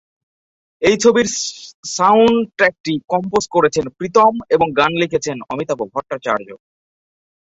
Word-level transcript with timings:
এই 0.81 0.95
ছবির 1.03 1.27
সাউণ্ড-ট্রেকটি 1.91 2.93
কম্পোজ 3.11 3.43
করেছেন 3.55 3.85
প্রীতম 3.97 4.33
এবং 4.55 4.67
গান 4.79 4.91
লিখেছেন 5.01 5.37
অমিতাভ 5.49 5.79
ভট্টাচার্য। 5.93 6.47